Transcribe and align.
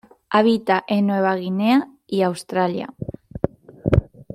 Habita 0.31 0.83
en 0.87 1.05
Nueva 1.05 1.35
Guinea 1.35 1.87
y 2.07 2.23
Australia. 2.23 2.91